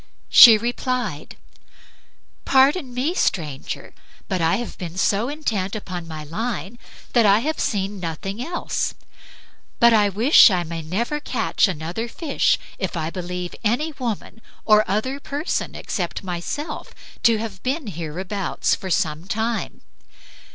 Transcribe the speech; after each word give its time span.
She 0.29 0.57
replied, 0.57 1.37
"Pardon 2.43 2.91
me, 2.91 3.13
stranger, 3.13 3.93
but 4.27 4.41
I 4.41 4.55
have 4.55 4.75
been 4.79 4.97
so 4.97 5.29
intent 5.29 5.75
upon 5.75 6.07
my 6.07 6.23
line 6.23 6.79
that 7.13 7.27
I 7.27 7.37
have 7.41 7.59
seen 7.59 7.99
nothing 7.99 8.43
else; 8.43 8.95
but 9.79 9.93
I 9.93 10.09
wish 10.09 10.49
I 10.49 10.63
may 10.63 10.81
never 10.81 11.19
catch 11.19 11.67
another 11.67 12.07
fish 12.07 12.57
if 12.79 12.97
I 12.97 13.11
believe 13.11 13.53
any 13.63 13.91
woman 13.99 14.41
or 14.65 14.89
other 14.89 15.19
person 15.19 15.75
except 15.75 16.23
myself 16.23 16.95
to 17.21 17.37
have 17.37 17.61
been 17.61 17.85
hereabouts 17.85 18.73
for 18.73 18.89
some 18.89 19.27
time." 19.27 19.81